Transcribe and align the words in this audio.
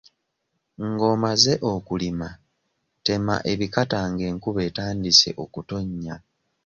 Ng'omaze 0.89 1.53
okulima 1.71 2.29
tema 3.05 3.35
ebikata 3.51 3.97
ng'enkuba 4.11 4.61
etandise 4.69 5.29
okutonnya. 5.43 6.15